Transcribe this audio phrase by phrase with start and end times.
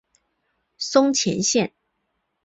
[0.79, 1.75] 松前线。